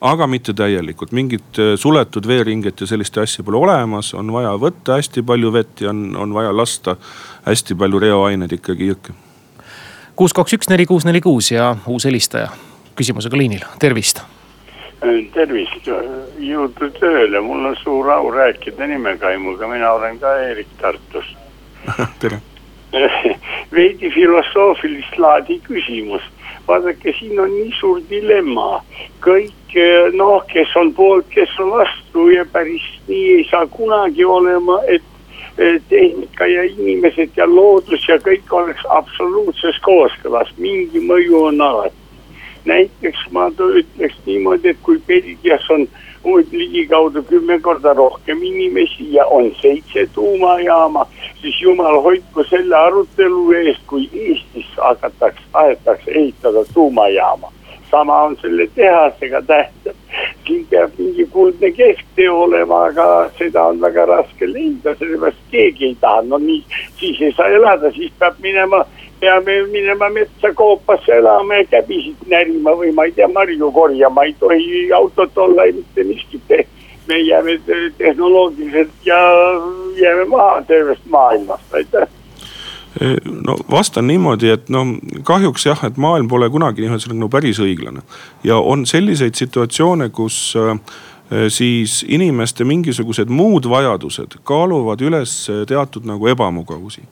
[0.00, 5.22] aga mitte täielikult, mingit suletud veeringet ja sellist asja pole olemas, on vaja võtta hästi
[5.22, 6.96] palju vett ja on, on vaja lasta
[7.46, 9.14] hästi palju reoaineid ikkagi jõkke
[10.16, 12.50] kuus, kaks, üks, neli, kuus, neli, kuus ja uus helistaja
[12.96, 14.22] küsimusega liinil, tervist.
[15.34, 15.88] tervist,
[16.38, 21.36] jõudu tööle, mul on suur au rääkida nimekaimuga, mina olen ka Eerik Tartust
[22.22, 22.38] tere!
[23.74, 26.22] Veidi filosoofilist laadi küsimus.
[26.68, 28.84] vaadake, siin on nii suur dilemma,
[29.24, 29.72] kõik
[30.14, 35.02] noh, kes on poolt, kes on vastu ja päris nii ei saa kunagi olema, et
[35.88, 42.01] tehnika ja inimesed ja loodus ja kõik oleks absoluutses kooskõlas, mingi mõju on alati.
[42.64, 45.88] Näiteks ma ütleks niimoodi, et kui Belgias on
[46.52, 51.06] ligikaudu kümme korda rohkem inimesi ja on seitse tuumajaama,
[51.40, 57.52] siis jumal hoidku selle arutelu eest, kui Eestis hakatakse, tahetakse ehitada tuumajaama
[57.92, 59.94] sama on selle tehasega tähtsam.
[60.46, 63.06] Siin peab mingi kuldne kesktee olema, aga
[63.38, 66.62] seda on väga raske leida, sellepärast keegi ei taha, no nii,
[67.00, 68.84] siis ei saa elada, siis peab minema,
[69.20, 74.34] peame minema metsa koopasse elama ja käbisid närima või ma ei tea, marju korjama, ei
[74.40, 76.56] tohi autot olla ei mitte miskit.
[77.08, 77.60] me jääme
[77.98, 79.18] tehnoloogiliselt ja
[79.98, 82.21] jääme maha tervest maailmast, aitäh
[83.24, 84.84] no vastan niimoodi, et no
[85.24, 88.02] kahjuks jah, et maailm pole kunagi nii-öelda nagu päris õiglane.
[88.44, 90.76] ja on selliseid situatsioone, kus äh,
[91.48, 97.06] siis inimeste mingisugused muud vajadused kaaluvad üles teatud nagu ebamugavusi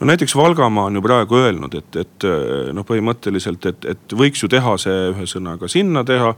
[0.00, 2.26] no näiteks Valgamaa on ju praegu öelnud, et, et
[2.74, 6.34] noh, põhimõtteliselt, et, et võiks ju tehase ühesõnaga sinna teha.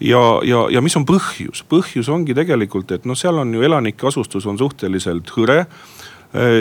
[0.00, 4.06] ja, ja, ja mis on põhjus, põhjus ongi tegelikult, et noh, seal on ju elanike
[4.06, 5.66] asustus on suhteliselt hõre.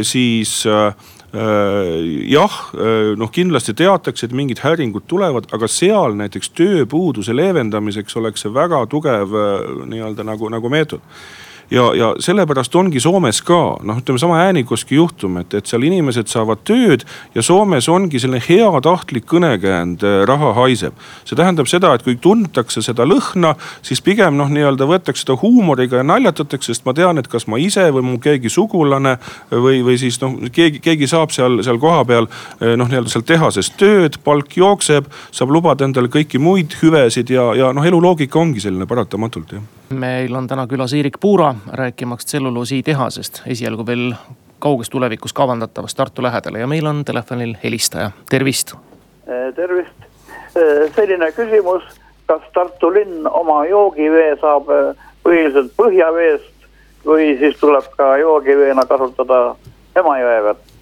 [0.02, 0.94] siis äh,
[1.38, 2.60] jah,
[3.20, 8.86] noh kindlasti teatakse, et mingid häiringud tulevad, aga seal näiteks tööpuuduse leevendamiseks oleks see väga
[8.90, 9.36] tugev
[9.92, 11.04] nii-öelda nagu, nagu meetod
[11.72, 16.30] ja, ja sellepärast ongi Soomes ka noh, ütleme sama Äänikoski juhtum, et, et seal inimesed
[16.32, 17.04] saavad tööd
[17.36, 20.96] ja Soomes ongi selline heatahtlik kõnekäänd, äh, raha haiseb.
[21.26, 26.02] see tähendab seda, et kui tuntakse seda lõhna, siis pigem noh, nii-öelda võetakse seda huumoriga
[26.02, 29.18] ja naljatatakse, sest ma tean, et kas ma ise või mu keegi sugulane
[29.52, 33.72] või, või siis noh, keegi, keegi saab seal, seal kohapeal äh, noh, nii-öelda seal tehases
[33.78, 38.64] tööd, palk jookseb, saab lubada endale kõiki muid hüvesid ja, ja noh, elu loogika ongi
[38.64, 44.14] selline paratamatult jah meil on täna külas Eerik Puura rääkimaks tselluloositehasest, esialgu veel
[44.60, 48.74] kauges tulevikus kavandatavast Tartu lähedal ja meil on telefonil helistaja, tervist.
[49.28, 50.00] Eh, tervist,
[50.56, 51.84] eh, selline küsimus,
[52.26, 56.70] kas Tartu linn oma joogivee saab eh, põhiliselt põhjaveest
[57.06, 59.56] või siis tuleb ka joogiveena kasutada
[59.98, 60.74] Emajõe vett,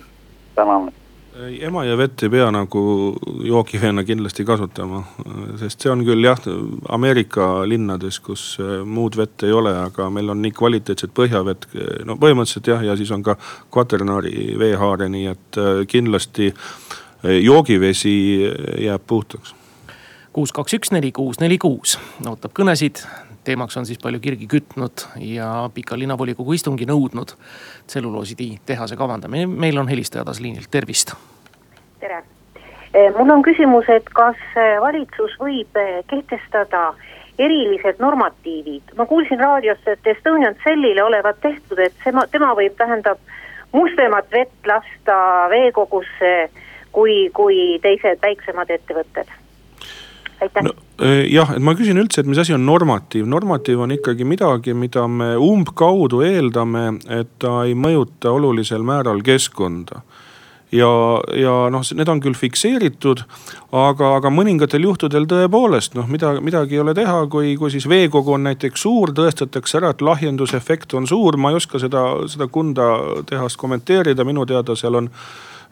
[0.55, 0.89] tänan
[1.35, 2.81] Emajõe vett ei pea nagu
[3.43, 5.01] joogiveena kindlasti kasutama,
[5.59, 6.39] sest see on küll jah,
[6.95, 11.67] Ameerika linnades, kus äh, muud vett ei ole, aga meil on nii kvaliteetset põhjavett.
[12.07, 13.35] no põhimõtteliselt jah, ja siis on ka
[13.73, 18.15] kvaternaari veehaare, nii et äh, kindlasti äh, joogivesi
[18.85, 19.55] jääb puhtaks.
[20.31, 23.03] kuus, kaks, üks, neli, kuus, neli, kuus ootab kõnesid
[23.45, 27.35] teemaks on siis palju kirgi kütnud ja pika linnavolikogu istungi nõudnud
[27.87, 29.47] tselluloositehase kavandamine.
[29.47, 31.13] meil on helistaja taas liinil, tervist.
[31.99, 32.23] tere,
[32.93, 36.93] e, mul on küsimus, et kas e, valitsus võib e, kehtestada
[37.39, 43.19] erilised normatiivid, ma kuulsin raadiost, et Estonian Cellile olevat tehtud, et tema, tema võib, tähendab
[43.75, 45.17] mustemat vett lasta
[45.51, 46.35] veekogusse
[46.95, 49.33] kui, kui teised väiksemad ettevõtted
[50.41, 50.75] aitäh no,.
[51.03, 54.73] Eh, jah, et ma küsin üldse, et mis asi on normatiiv, normatiiv on ikkagi midagi,
[54.77, 60.03] mida me umbkaudu eeldame, et ta ei mõjuta olulisel määral keskkonda
[60.75, 60.89] ja,
[61.37, 63.23] ja noh, need on küll fikseeritud,
[63.75, 68.35] aga, aga mõningatel juhtudel tõepoolest noh, mida, midagi ei ole teha, kui, kui siis veekogu
[68.35, 72.89] on näiteks suur, tõestatakse ära, et lahjendusefekt on suur, ma ei oska seda, seda Kunda
[73.29, 75.11] tehast kommenteerida, minu teada seal on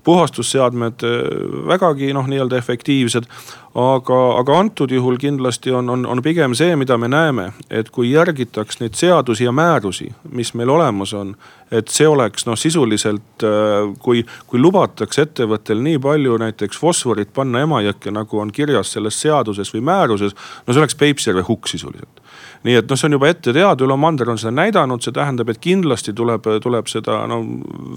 [0.04, 1.20] puhastusseadmed eh,
[1.68, 3.30] vägagi noh, nii-öelda efektiivsed
[3.76, 8.12] aga, aga antud juhul kindlasti on, on, on pigem see, mida me näeme, et kui
[8.12, 11.36] järgitaks neid seadusi ja määrusi, mis meil olemas on.
[11.74, 17.64] et see oleks noh, sisuliselt äh, kui, kui lubatakse ettevõttel nii palju näiteks fosforit panna
[17.66, 20.36] Emajõkke, nagu on kirjas selles seaduses või määruses.
[20.68, 22.22] no see oleks Peipsjärve hukk sisuliselt
[22.64, 25.50] nii et noh, see on juba ette teada, üle mandri on seda näidanud, see tähendab,
[25.52, 27.42] et kindlasti tuleb, tuleb seda no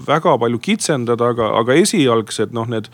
[0.07, 2.91] väga palju kitsendada, aga, aga esialgsed noh, need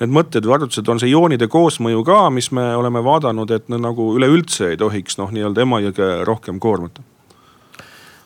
[0.00, 3.78] need mõtted või arvutused on see ioonide koosmõju ka, mis me oleme vaadanud, et no
[3.78, 7.02] nagu üleüldse ei tohiks noh, nii-öelda Emajõge rohkem koormata.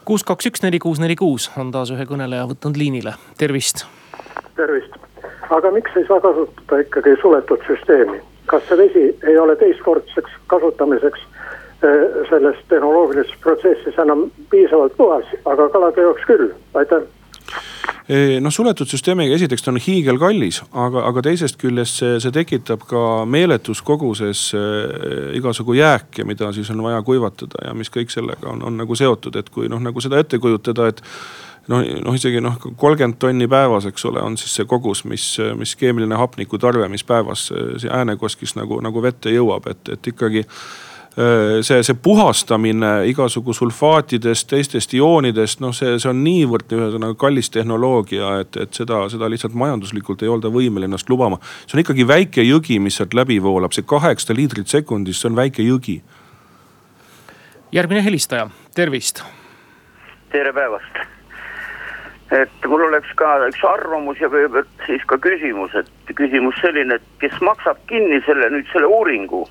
[0.08, 3.84] kuus, kaks, üks, neli, kuus, neli, kuus on taas ühe kõneleja võtnud liinile, tervist.
[4.56, 4.96] tervist,
[5.50, 11.20] aga miks ei saa kasutada ikkagi suletud süsteemi, kas see vesi ei ole teistkordseks kasutamiseks
[11.80, 17.06] selles tehnoloogilises protsessis enam piisavalt puhas, aga kalade jaoks küll, aitäh!
[18.40, 23.02] Noh, suletud süsteemiga esiteks ta on hiigelkallis, aga, aga teisest küljest see, see tekitab ka
[23.28, 28.64] meeletus koguses äh, igasugu jääke, mida siis on vaja kuivatada ja mis kõik sellega on,
[28.64, 31.04] on nagu seotud, et kui noh, nagu seda ette kujutada, et
[31.68, 35.28] noh, noh isegi noh, kolmkümmend tonni päevas, eks ole, on siis see kogus, mis,
[35.60, 37.50] mis keemiline hapnikutarve, mis päevas
[37.92, 40.46] äänekoskis nagu, nagu vette jõuab, et, et ikkagi
[41.62, 48.36] see, see puhastamine igasugu sulfaatidest, teistest ioonidest, noh, see, see on niivõrd ühesõnaga kallis tehnoloogia,
[48.44, 51.40] et, et seda, seda lihtsalt majanduslikult ei olda võimeline ennast lubama.
[51.66, 55.36] see on ikkagi väike jõgi, mis sealt läbi voolab, see kaheksa liitrit sekundis, see on
[55.40, 56.00] väike jõgi.
[57.72, 59.24] järgmine helistaja, tervist.
[60.30, 61.06] tere päevast
[62.30, 67.20] et mul oleks ka üks arvamus ja kõigepealt siis ka küsimus, et küsimus selline, et
[67.24, 69.46] kes maksab kinni selle nüüd selle uuringu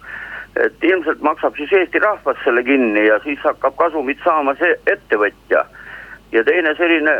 [0.65, 5.65] et ilmselt maksab siis Eesti rahvas selle kinni ja siis hakkab kasumit saama see ettevõtja.
[6.32, 7.13] ja teine selline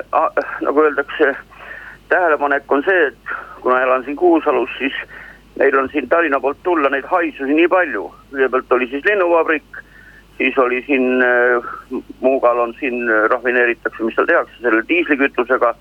[0.62, 1.36] nagu öeldakse,
[2.10, 4.94] tähelepanek on see, et kuna elan siin Kuusalus, siis
[5.60, 8.12] meil on siin Tallinna poolt tulla neid haisusi nii palju.
[8.32, 9.82] kõigepealt oli siis linnuvabrik,
[10.38, 11.70] siis oli siin äh,
[12.22, 15.76] Muugal on siin äh, rafineeritakse, mis seal tehakse selle diislikütusega.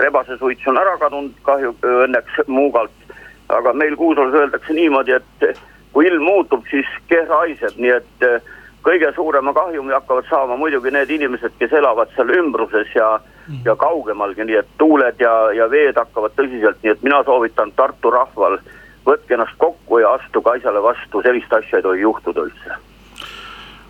[0.00, 3.12] rebasesuits on ära kadunud kahju õnneks Muugalt,
[3.48, 5.60] aga meil Kuusalus öeldakse niimoodi, et
[5.92, 8.52] kui ilm muutub, siis keha haiseb, nii et eh,
[8.82, 13.76] kõige suurema kahjumi hakkavad saama muidugi need inimesed, kes elavad seal ümbruses ja mm., ja
[13.76, 18.58] kaugemalgi, nii et tuuled ja, ja veed hakkavad tõsiselt, nii et mina soovitan Tartu rahval,
[19.06, 22.80] võtke ennast kokku ja astuge asjale vastu, sellist asja ei tohi juhtuda üldse.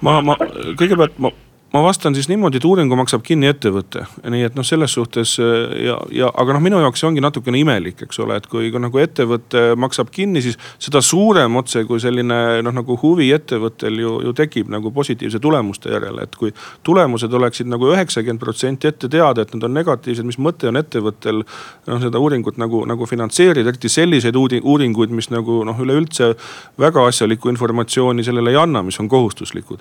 [0.00, 0.36] ma, ma
[0.78, 1.30] kõigepealt ma
[1.72, 5.96] ma vastan siis niimoodi, et uuringu maksab kinni ettevõte, nii et noh, selles suhtes ja,
[6.12, 9.00] ja aga noh, minu jaoks see ongi natukene imelik, eks ole, et kui, kui nagu
[9.00, 14.34] ettevõte maksab kinni, siis seda suurem otse kui selline noh, nagu huvi ettevõttel ju, ju
[14.36, 16.52] tekib nagu positiivse tulemuste järele, et kui
[16.84, 21.40] tulemused oleksid nagu üheksakümmend protsenti ette teada, et need on negatiivsed, mis mõte on ettevõttel
[21.42, 26.34] noh, seda uuringut nagu, nagu finantseerida, eriti selliseid uuringuid, mis nagu noh, üleüldse
[26.80, 29.80] väga asjalikku informatsiooni sellele ei anna, mis on kohustuslikud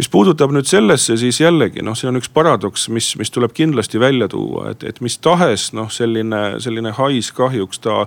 [0.00, 4.00] mis puudutab nüüd sellesse, siis jällegi noh, see on üks paradoks, mis, mis tuleb kindlasti
[4.00, 8.06] välja tuua, et, et mis tahes noh, selline, selline hais kahjuks ta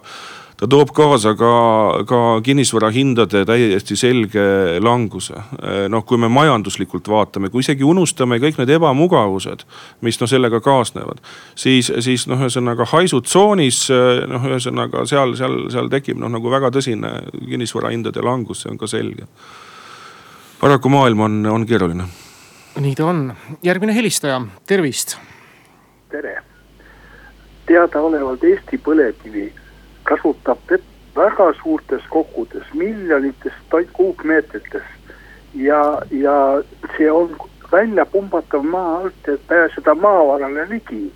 [0.63, 1.53] ta toob kaasa ka,
[2.08, 4.43] ka kinnisvara hindade täiesti selge
[4.79, 5.36] languse.
[5.89, 9.65] noh, kui me majanduslikult vaatame, kui isegi unustame kõik need ebamugavused,
[10.06, 11.19] mis noh sellega kaasnevad,
[11.60, 13.82] siis, siis noh, ühesõnaga haisutsoonis
[14.32, 17.12] noh, ühesõnaga seal, seal, seal tekib noh, nagu väga tõsine
[17.43, 19.27] kinnisvara hindade langus, see on ka selge
[20.63, 22.04] paraku maailm on, on keeruline.
[22.80, 25.17] nii ta on, järgmine helistaja, tervist.
[26.12, 26.38] tere,
[27.67, 29.49] teadaolevalt Eesti Põlevkivi
[30.08, 30.86] kasutab vett
[31.17, 33.58] väga suurtes kogudes, miljonites
[33.93, 34.88] kuupmeetrites
[35.54, 36.36] ja, ja
[36.95, 37.36] see on
[37.71, 41.12] välja pumbatav maa alt, et pääseda maavarale ligi.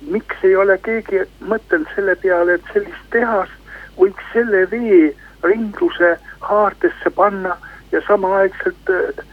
[0.00, 5.16] miks ei ole keegi mõtelnud selle peale, et sellist tehast võiks selle vee
[5.48, 6.18] ringluse
[6.50, 7.56] haardesse panna
[7.96, 9.24] ja samaaegselt äh,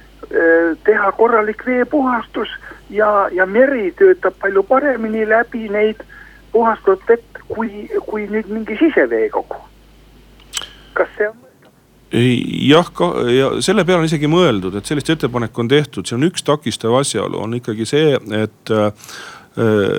[0.88, 2.49] teha korralik veepuhastus
[2.89, 6.02] ja, ja meri töötab palju paremini läbi neid
[6.54, 9.62] puhastatud vett, kui, kui nüüd mingi siseveekogu.
[10.93, 11.39] kas see on?
[12.13, 16.28] jah, ka ja selle peale on isegi mõeldud, et sellist ettepanek on tehtud, see on
[16.30, 18.91] üks takistav asjaolu, on ikkagi see, et äh,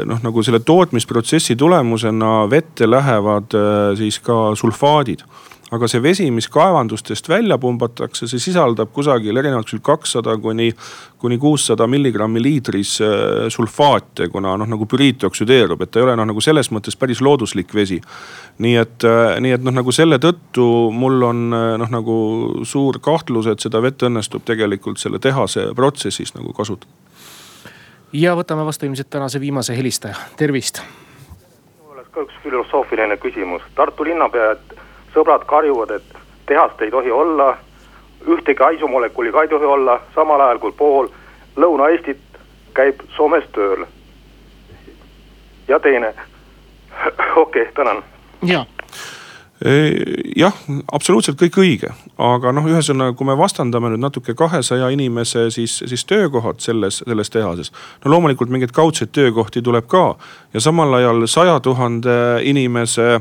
[0.07, 3.55] noh, nagu selle tootmisprotsessi tulemusena vette lähevad
[3.99, 5.27] siis ka sulfaadid
[5.75, 10.71] aga see vesi, mis kaevandustest välja pumbatakse, see sisaldab kusagil erinevalt küll kakssada kuni,
[11.21, 16.17] kuni kuussada milligrammi liitris äh, sulfaate, kuna noh, nagu püriit oksüdeerub, et ta ei ole
[16.21, 18.01] noh, nagu selles mõttes päris looduslik vesi.
[18.59, 22.19] nii et, äh, nii et noh, nagu selle tõttu mul on äh, noh, nagu
[22.63, 26.93] suur kahtlus, et seda vett õnnestub tegelikult selle tehase protsessis nagu kasutada.
[28.13, 30.83] ja võtame vastu ilmselt tänase viimase helistaja, tervist.
[31.83, 34.84] mul oleks ka üks filosoofiline küsimus, Tartu linnapea, et
[35.15, 37.57] sõbrad karjuvad, et tehast ei tohi olla,
[38.29, 41.09] ühtegi haisumolekuli ka ei tohi olla, samal ajal kui pool
[41.57, 42.41] Lõuna-Eestit
[42.75, 43.87] käib Soomes tööl.
[45.69, 46.15] ja teine,
[47.45, 48.03] okei okay,, tänan.
[48.43, 48.65] ja
[50.37, 50.57] jah,
[50.93, 51.89] absoluutselt kõik õige,
[52.21, 57.31] aga noh, ühesõnaga, kui me vastandame nüüd natuke kahesaja inimese siis, siis töökohad selles, selles
[57.31, 57.73] tehases.
[58.05, 60.17] no loomulikult mingeid kaudseid töökohti tuleb ka
[60.55, 63.21] ja samal ajal saja tuhande inimese Eh,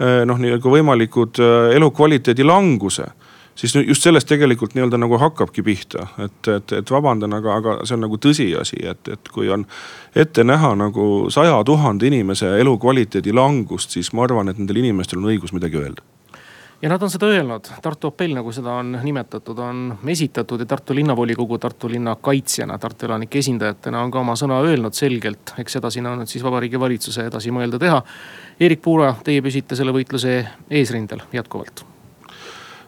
[0.00, 3.10] noh, nii-öelda võimalikud eh, elukvaliteedi languse
[3.54, 7.98] siis just sellest tegelikult nii-öelda nagu hakkabki pihta, et, et, et vabandan, aga, aga see
[7.98, 9.66] on nagu tõsiasi, et, et kui on
[10.16, 15.28] ette näha nagu saja tuhande inimese elukvaliteedi langust, siis ma arvan, et nendel inimestel on
[15.34, 16.04] õigus midagi öelda
[16.82, 20.94] ja nad on seda öelnud, Tartu apell, nagu seda on nimetatud, on esitatud ja Tartu
[20.98, 25.54] linnavolikogu Tartu linna kaitsjana, Tartu elanike esindajatena on ka oma sõna öelnud selgelt.
[25.58, 28.02] eks edasi on nüüd siis Vabariigi Valitsuse edasi mõelda teha.
[28.60, 31.91] Eerik Puura, teie püsite selle võitluse eesrindel jätkuvalt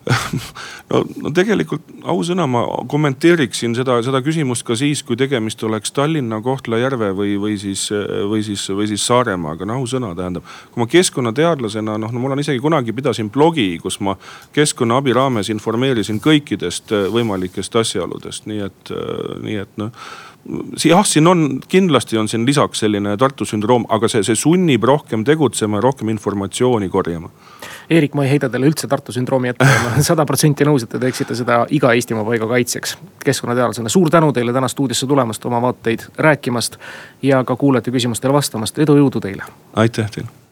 [0.90, 6.40] no, no tegelikult ausõna, ma kommenteeriksin seda, seda küsimust ka siis, kui tegemist oleks Tallinna,
[6.45, 7.87] Kohtla-Järve või, või siis,
[8.29, 10.45] või siis, või siis Saaremaaga, no ausõna tähendab.
[10.75, 14.17] kui ma keskkonnateadlasena noh no,, mul on isegi kunagi pidasin blogi, kus ma
[14.57, 18.95] keskkonnaabi raames informeerisin kõikidest võimalikest asjaoludest, nii et,
[19.45, 19.93] nii et noh
[20.85, 25.25] jah, siin on, kindlasti on siin lisaks selline Tartu sündroom, aga see, see sunnib rohkem
[25.25, 27.31] tegutsema ja rohkem informatsiooni korjama.
[27.90, 30.92] Eerik, ma ei heida teile üldse Tartu sündroomi ette, ma olen sada protsenti nõus, et
[30.94, 32.97] te teeksite seda iga Eestimaa paiga kaitseks.
[33.25, 36.79] keskkonnateadlasena, suur tänu teile täna stuudiosse tulemast, oma vaateid rääkimast
[37.23, 39.44] ja ka kuulajate küsimustele vastamast, edu, jõudu teile.
[39.77, 40.43] aitäh teile